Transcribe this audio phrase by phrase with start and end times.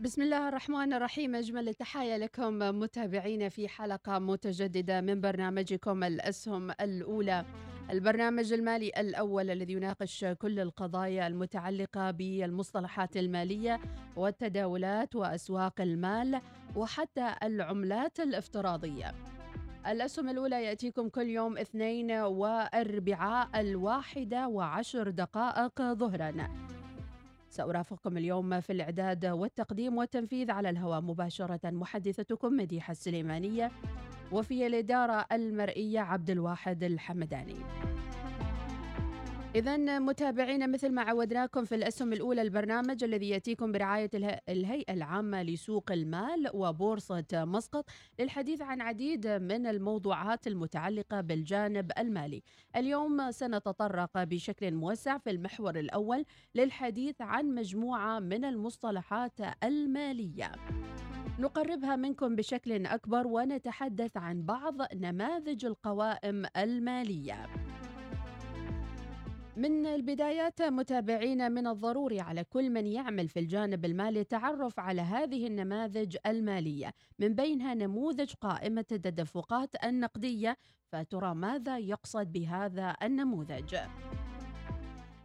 [0.00, 1.34] بسم الله الرحمن الرحيم.
[1.34, 7.44] أجمل التحايا لكم متابعينا في حلقة متجددة من برنامجكم الأسهم الأولى.
[7.90, 13.80] البرنامج المالي الأول الذي يناقش كل القضايا المتعلقة بالمصطلحات المالية
[14.16, 16.40] والتداولات وأسواق المال
[16.76, 19.14] وحتى العملات الافتراضية.
[19.86, 26.66] الأسهم الأولى يأتيكم كل يوم اثنين وأربعاء الواحدة وعشر دقائق ظهراً.
[27.56, 31.60] سأرافقكم اليوم في الإعداد والتقديم والتنفيذ على الهواء مباشرة.
[31.64, 33.70] محدثتكم مديحة السليمانية
[34.32, 37.56] وفي الإدارة المرئية عبد الواحد الحمداني.
[39.56, 44.10] إذا متابعينا مثل ما عودناكم في الأسهم الأولى البرنامج الذي يأتيكم برعاية
[44.48, 47.84] الهيئة العامة لسوق المال وبورصة مسقط
[48.18, 52.42] للحديث عن عديد من الموضوعات المتعلقة بالجانب المالي.
[52.76, 60.52] اليوم سنتطرق بشكل موسع في المحور الأول للحديث عن مجموعة من المصطلحات المالية.
[61.38, 67.46] نقربها منكم بشكل أكبر ونتحدث عن بعض نماذج القوائم المالية.
[69.56, 75.46] من البدايات متابعينا من الضروري على كل من يعمل في الجانب المالي التعرف على هذه
[75.46, 80.56] النماذج المالية من بينها نموذج قائمة التدفقات النقدية
[80.92, 83.76] فترى ماذا يقصد بهذا النموذج؟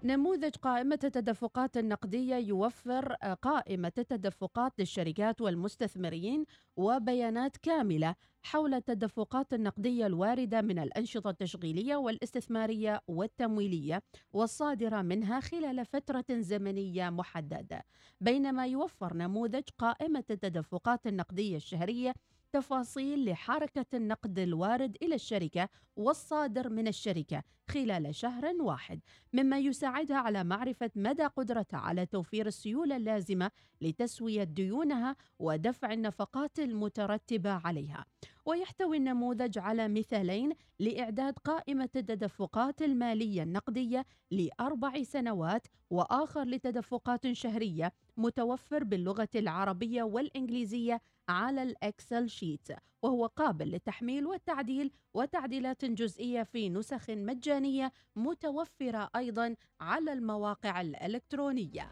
[0.03, 6.45] نموذج قائمة التدفقات النقدية يوفر قائمة التدفقات للشركات والمستثمرين
[6.75, 14.03] وبيانات كاملة حول التدفقات النقدية الواردة من الأنشطة التشغيلية والاستثمارية والتمويلية
[14.34, 17.85] والصادرة منها خلال فترة زمنية محددة.
[18.22, 22.13] بينما يوفر نموذج قائمة التدفقات النقدية الشهرية
[22.53, 29.00] تفاصيل لحركة النقد الوارد إلى الشركة والصادر من الشركة خلال شهر واحد
[29.34, 33.51] مما يساعدها على معرفة مدى قدرتها على توفير السيولة اللازمة
[33.81, 38.06] لتسوية ديونها ودفع النفقات المترتبة عليها.
[38.45, 48.83] ويحتوي النموذج على مثالين لإعداد قائمة التدفقات المالية النقدية لأربع سنوات وآخر لتدفقات شهرية متوفر
[48.83, 51.01] باللغة العربية والإنجليزية
[51.31, 52.68] على الإكسل شيت
[53.03, 61.92] وهو قابل للتحميل والتعديل وتعديلات جزئية في نسخ مجانية متوفرة أيضا على المواقع الإلكترونية.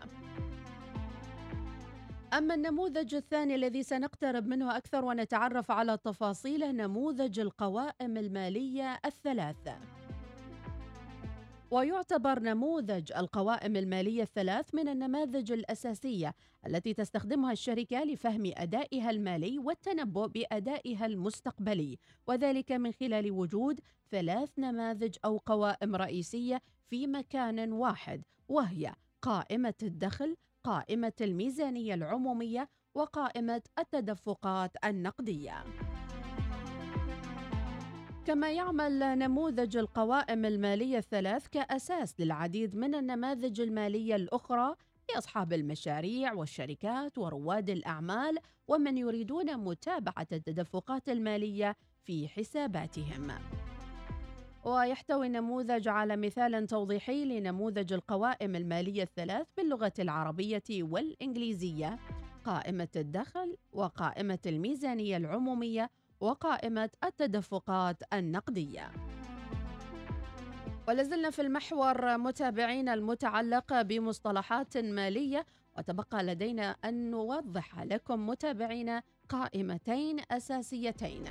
[2.34, 9.99] أما النموذج الثاني الذي سنقترب منه أكثر ونتعرف على تفاصيله نموذج القوائم المالية الثلاثة.
[11.72, 16.34] ويعتبر نموذج القوائم المالية الثلاث من النماذج الأساسية
[16.68, 21.98] التي تستخدمها الشركة لفهم أدائها المالي والتنبؤ بأدائها المستقبلي
[22.28, 23.80] وذلك من خلال وجود
[24.12, 33.62] ثلاث نماذج أو قوائم رئيسية في مكان واحد وهي قائمة الدخل قائمة الميزانية العمومية وقائمة
[33.80, 35.89] التدفقات النقدية.
[38.30, 44.76] كما يعمل نموذج القوائم المالية الثلاث كأساس للعديد من النماذج المالية الأخرى
[45.10, 48.38] لأصحاب المشاريع والشركات ورواد الأعمال
[48.68, 53.32] ومن يريدون متابعة التدفقات المالية في حساباتهم.
[54.66, 62.00] ويحتوي النموذج على مثال توضيحي لنموذج القوائم المالية الثلاث باللغة العربية والإنجليزية
[62.46, 65.90] قائمة الدخل وقائمة الميزانية العمومية
[66.22, 68.92] وقائمة التدفقات النقدية.
[70.88, 75.46] ولازلنا في المحور متابعين المتعلق بمصطلحات مالية
[75.78, 79.00] وتبقى لدينا أن نوضح لكم متابعين
[79.30, 81.24] قائمتين أساسيتين.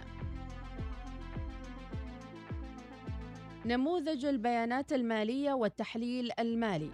[3.67, 6.90] نموذج البيانات المالية والتحليل المالي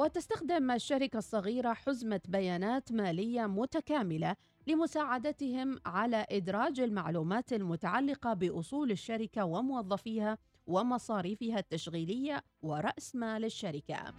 [0.00, 4.36] وتستخدم الشركة الصغيرة حزمة بيانات مالية متكاملة
[4.66, 14.14] لمساعدتهم على إدراج المعلومات المتعلقة بأصول الشركة وموظفيها ومصاريفها التشغيلية ورأس مال الشركة.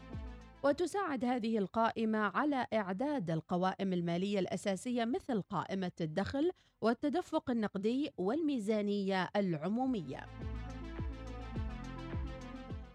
[0.63, 6.51] وتساعد هذه القائمة على إعداد القوائم المالية الأساسية مثل قائمة الدخل
[6.81, 10.50] والتدفق النقدي والميزانية العمومية.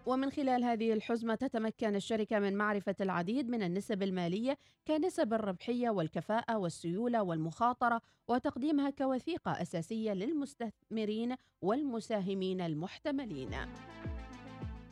[0.07, 4.57] ومن خلال هذه الحزمة تتمكن الشركة من معرفة العديد من النسب المالية
[4.87, 13.51] كنسب الربحية والكفاءة والسيولة والمخاطرة وتقديمها كوثيقة أساسية للمستثمرين والمساهمين المحتملين.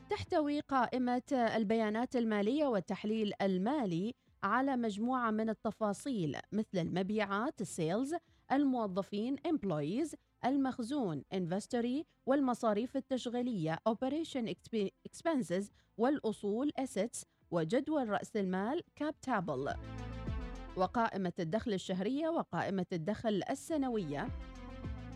[0.09, 4.13] تحتوي قائمة البيانات المالية والتحليل المالي
[4.43, 8.15] على مجموعة من التفاصيل مثل المبيعات السيلز
[8.51, 14.53] الموظفين employees المخزون inventory والمصاريف التشغيلية operation
[15.09, 15.63] expenses
[15.97, 19.75] والأصول assets وجدول رأس المال cap table.
[20.77, 24.27] وقائمة الدخل الشهرية وقائمة الدخل السنوية.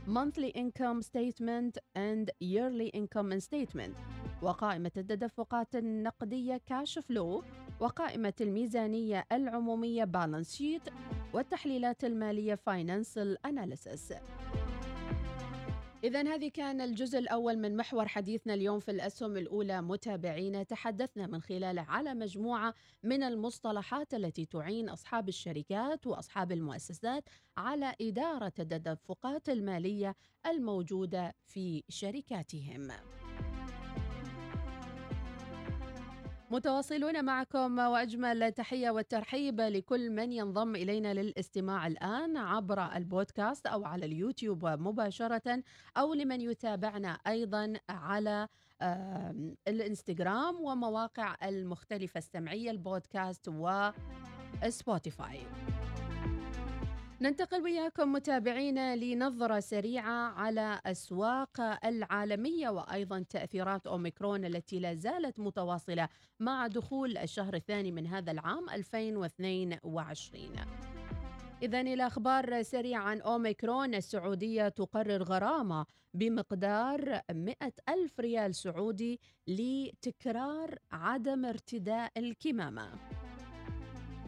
[0.07, 3.95] monthly income statement and yearly income statement.
[4.41, 7.43] وقائمة التدفقات النقدية cash flow.
[7.79, 10.91] وقائمة الميزانية العمومية balance sheet.
[11.33, 14.13] والتحليلات المالية financial analysis.
[16.04, 21.42] إذا هذه كان الجزء الأول من محور حديثنا اليوم في الأسهم الأولى متابعينا تحدثنا من
[21.42, 22.74] خلاله على مجموعة
[23.04, 27.24] من المصطلحات التي تعين أصحاب الشركات وأصحاب المؤسسات
[27.57, 30.16] على إدارة التدفقات المالية
[30.46, 32.92] الموجودة في شركاتهم.
[36.51, 44.06] متواصلون معكم وأجمل تحية والترحيب لكل من ينضم إلينا للاستماع الآن عبر البودكاست أو على
[44.06, 45.63] اليوتيوب مباشرة
[45.98, 48.48] أو لمن يتابعنا أيضا على
[49.68, 53.48] الإنستغرام ومواقع المختلفة السمعية البودكاست
[54.63, 55.40] وسبوتيفاي.
[57.21, 66.10] ننتقل وياكم متابعينا لنظرة سريعة على أسواق العالمية وأيضا تأثيرات أوميكرون التي لا زالت متواصلة
[66.39, 70.56] مع دخول الشهر الثاني من هذا العام 2022
[71.62, 77.56] إذا إلى أخبار سريعة عن أوميكرون السعودية تقرر غرامة بمقدار 100
[77.89, 83.19] ألف ريال سعودي لتكرار عدم ارتداء الكمامة.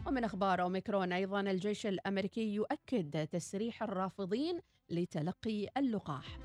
[0.06, 4.60] ومن أخبار أوميكرون أيضا الجيش الأمريكي يؤكد تسريح الرافضين
[4.90, 6.38] لتلقي اللقاح.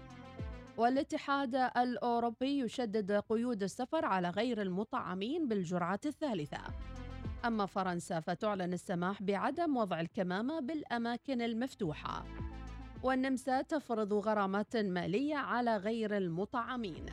[0.77, 6.62] والاتحاد الأوروبي يشدد قيود السفر على غير المطعمين بالجرعة الثالثة.
[7.45, 12.25] أما فرنسا فتعلن السماح بعدم وضع الكمامة بالأماكن المفتوحة.
[13.04, 17.06] والنمسا تفرض غرامات مالية على غير المطعمين.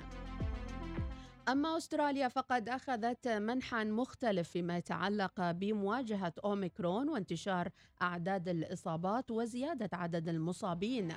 [1.49, 7.69] أما أستراليا فقد أخذت منحا مختلف فيما يتعلق بمواجهة أوميكرون وانتشار
[8.03, 11.13] أعداد الإصابات وزيادة عدد المصابين.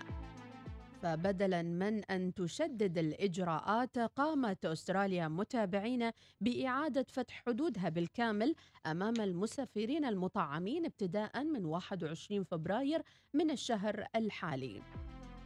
[1.01, 10.85] فبدلا من أن تشدد الإجراءات قامت أستراليا متابعين بإعادة فتح حدودها بالكامل أمام المسافرين المطعمين
[10.85, 13.01] ابتداء من 21 فبراير
[13.33, 14.81] من الشهر الحالي.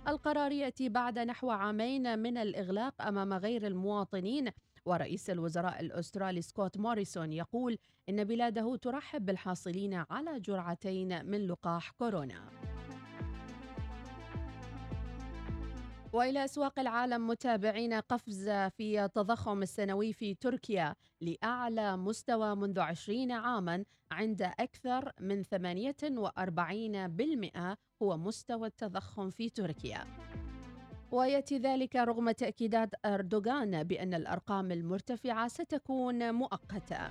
[0.08, 4.52] القرار يأتي بعد نحو عامين من الإغلاق أمام غير المواطنين
[4.86, 7.78] ورئيس الوزراء الأسترالي سكوت موريسون يقول
[8.10, 12.50] إن بلاده ترحب بالحاصلين على جرعتين من لقاح كورونا
[16.14, 23.86] وإلى أسواق العالم متابعين قفز في التضخم السنوي في تركيا لأعلى مستوى منذ 20 عاما
[24.12, 25.48] عند أكثر من 48%
[28.02, 30.31] هو مستوى التضخم في تركيا.
[31.12, 37.10] ويأتي ذلك رغم تأكيدات أردوغان بأن الأرقام المرتفعة ستكون مؤقتة.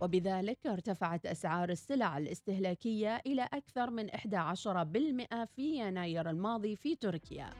[0.00, 7.50] وبذلك ارتفعت أسعار السلع الاستهلاكية إلى أكثر من 11% في يناير الماضي في تركيا.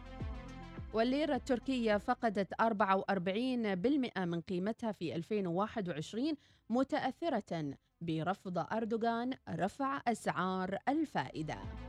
[0.94, 6.34] والليرة التركية فقدت 44% من قيمتها في 2021
[6.70, 11.83] متأثرة برفض أردوغان رفع أسعار الفائدة.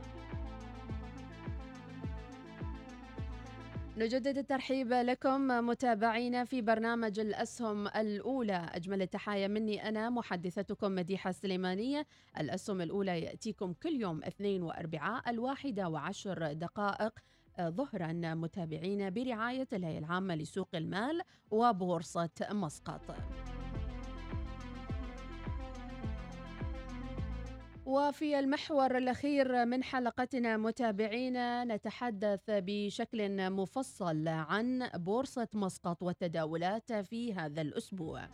[3.98, 8.70] نجدد الترحيب لكم متابعينا في برنامج الأسهم الأولى.
[8.74, 12.06] أجمل التحايا مني أنا محدثتكم مديحة السليمانية
[12.40, 17.12] الأسهم الأولى يأتيكم كل يوم اثنين وأربعاء الواحدة وعشر دقائق.
[17.60, 23.16] ظهرا متابعين برعاية الهيئة العامة لسوق المال وبورصة مسقط.
[27.86, 37.60] وفي المحور الأخير من حلقتنا متابعينا نتحدث بشكل مفصل عن بورصة مسقط والتداولات في هذا
[37.60, 38.28] الأسبوع.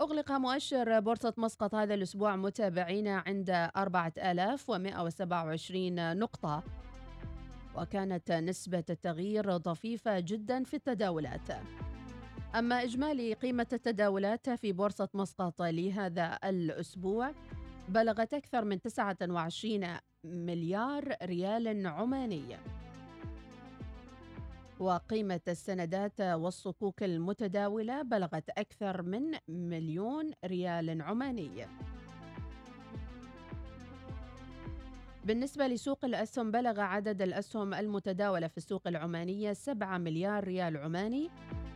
[0.00, 6.62] أغلق مؤشر بورصة مسقط هذا الأسبوع متابعينا عند 4127 نقطة
[7.76, 11.48] وكانت نسبة التغيير طفيفة جدا في التداولات.
[12.54, 17.32] أما إجمالي قيمة التداولات في بورصة مسقط لهذا الأسبوع
[17.88, 19.86] بلغت أكثر من 29
[20.24, 22.56] مليار ريال عماني.
[24.78, 31.66] وقيمة السندات والصكوك المتداولة بلغت أكثر من مليون ريال عماني.
[35.24, 41.30] بالنسبة لسوق الأسهم بلغ عدد الأسهم المتداولة في السوق العمانية 7 مليار ريال عماني.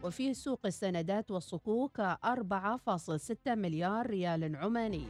[0.05, 5.07] وفي سوق السندات والصكوك 4.6 مليار ريال عماني.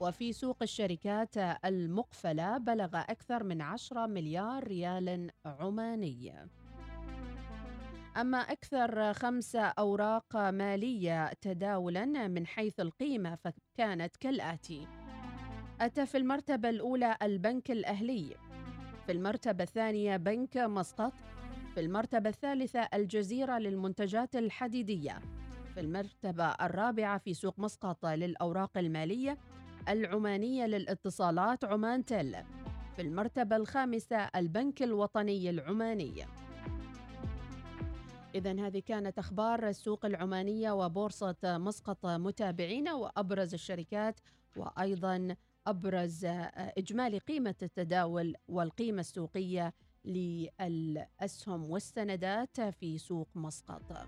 [0.00, 6.34] وفي سوق الشركات المقفلة بلغ أكثر من 10 مليار ريال عماني.
[8.16, 14.86] أما أكثر خمسة أوراق مالية تداولا من حيث القيمة فكانت كالآتي.
[15.80, 18.36] أتى في المرتبة الأولى البنك الأهلي.
[19.06, 21.12] في المرتبة الثانية بنك مسقط.
[21.74, 25.20] في المرتبة الثالثة الجزيرة للمنتجات الحديدية
[25.74, 29.38] في المرتبة الرابعة في سوق مسقط للأوراق المالية
[29.88, 32.36] العمانية للاتصالات عمان تل
[32.96, 36.24] في المرتبة الخامسة البنك الوطني العماني.
[38.34, 44.20] إذا هذه كانت أخبار السوق العمانية وبورصة مسقط متابعين وأبرز الشركات
[44.56, 45.36] وأيضا
[45.66, 46.24] أبرز
[46.78, 49.74] إجمالي قيمة التداول والقيمة السوقية
[50.04, 54.06] للأسهم والسندات في سوق مسقط.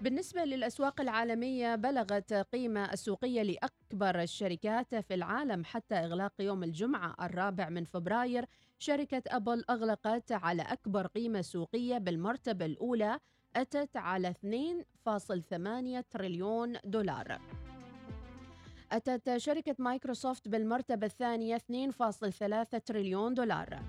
[0.00, 7.68] بالنسبة للأسواق العالمية بلغت قيمة السوقية لأكبر الشركات في العالم حتى إغلاق يوم الجمعة الرابع
[7.68, 8.44] من فبراير
[8.78, 13.18] شركة أبل أغلقت على أكبر قيمة سوقية بالمرتبة الأولى
[13.56, 17.38] أتت على 2.8 تريليون دولار
[18.92, 23.82] أتت شركة مايكروسوفت بالمرتبة الثانية 2.3 تريليون دولار.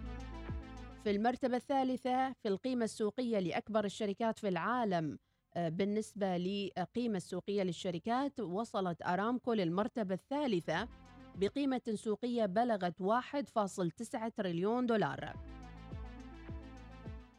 [1.04, 5.20] في المرتبة الثالثة في القيمة السوقية لأكبر الشركات في العالم
[5.56, 10.88] آه، بالنسبة لقيمة السوقية للشركات وصلت أرامكو للمرتبة الثالثة
[11.36, 15.34] بقيمة سوقية بلغت 1.9 تريليون دولار.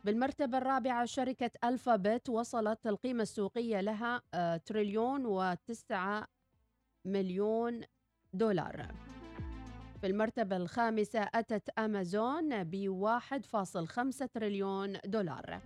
[0.05, 6.27] بالمرتبة الرابعة شركة ألفابت وصلت القيمة السوقية لها آه، تريليون وتسعة
[7.05, 7.81] مليون
[8.33, 8.87] دولار
[10.01, 15.61] في المرتبة الخامسة أتت أمازون ب 1.5 تريليون دولار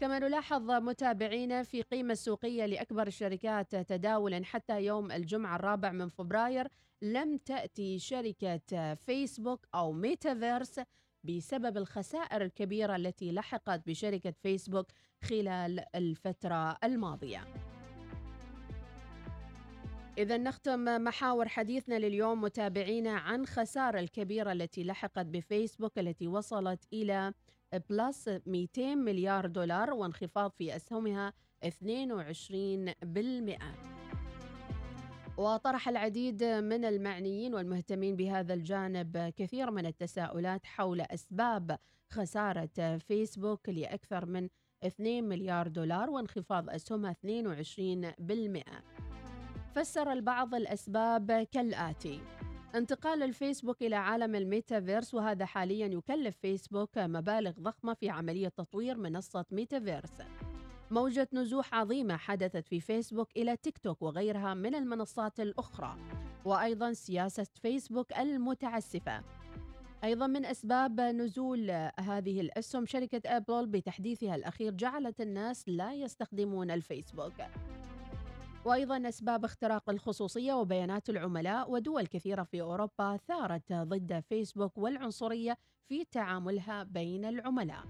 [0.00, 6.68] كما نلاحظ متابعينا في قيمة السوقية لأكبر الشركات تداولا حتى يوم الجمعة الرابع من فبراير
[7.02, 10.80] لم تأتي شركة فيسبوك أو ميتافيرس
[11.24, 14.86] بسبب الخسائر الكبيرة التي لحقت بشركة فيسبوك
[15.22, 17.71] خلال الفترة الماضية.
[20.18, 27.32] إذا نختم محاور حديثنا لليوم متابعينا عن خسارة الكبيرة التي لحقت بفيسبوك التي وصلت إلى
[27.90, 31.32] plus 200 مليار دولار وانخفاض في أسهمها
[31.64, 31.68] 22%
[35.36, 41.78] وطرح العديد من المعنيين والمهتمين بهذا الجانب كثير من التساؤلات حول أسباب
[42.10, 44.48] خسارة فيسبوك لأكثر من
[44.84, 49.01] 2 مليار دولار وانخفاض أسهمها 22%
[49.74, 52.20] فسر البعض الأسباب كالآتي.
[52.74, 59.44] انتقال الفيسبوك إلى عالم الميتافيرس وهذا حاليا يكلف فيسبوك مبالغ ضخمة في عملية تطوير منصة
[59.50, 60.12] ميتافيرس.
[60.90, 65.96] موجة نزوح عظيمة حدثت في فيسبوك إلى تيك توك وغيرها من المنصات الأخرى
[66.44, 69.22] وأيضا سياسة فيسبوك المتعسفة.
[70.04, 77.42] أيضا من أسباب نزول هذه الأسهم شركة أبل بتحديثها الأخير جعلت الناس لا يستخدمون الفيسبوك.
[78.64, 86.04] وأيضا أسباب اختراق الخصوصية وبيانات العملاء ودول كثيرة في أوروبا ثارت ضد فيسبوك والعنصرية في
[86.04, 87.84] تعاملها بين العملاء.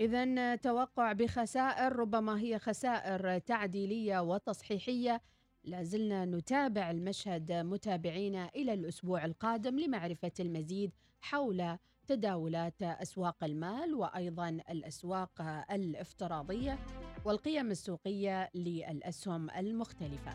[0.00, 5.22] إذا توقع بخسائر ربما هي خسائر تعديلية وتصحيحية.
[5.64, 15.42] لازلنا نتابع المشهد متابعينا إلى الأسبوع القادم لمعرفة المزيد حول تداولات أسواق المال وأيضا الأسواق
[15.70, 16.78] الافتراضية.
[17.24, 20.32] والقيم السوقية للأسهم المختلفة.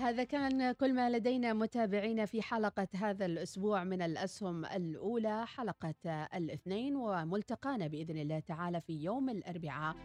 [0.00, 6.96] هذا كان كل ما لدينا متابعينا في حلقة هذا الأسبوع من الأسهم الأولى حلقة الاثنين
[6.96, 9.96] وملتقانا بإذن الله تعالى في يوم الأربعاء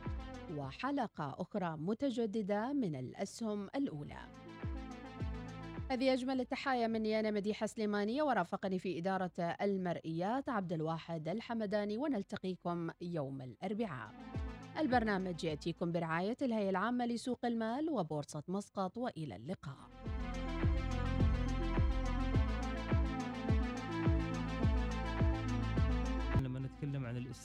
[0.57, 4.19] وحلقة أخرى متجددة من الأسهم الأولى.
[5.91, 12.89] هذه أجمل التحايا مني أنا مديحة سليمانية ورافقني في إدارة المرئيات عبد الواحد الحمداني ونلتقيكم
[13.01, 14.11] يوم الأربعاء.
[14.77, 20.00] البرنامج يأتيكم برعاية الهيئة العامة لسوق المال وبورصة مسقط وإلى اللقاء.